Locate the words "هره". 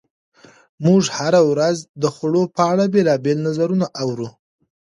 1.17-1.41